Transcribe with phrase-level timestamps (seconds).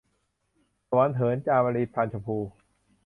[0.87, 2.37] สวรรค์เหิน- จามรี พรรณชมพู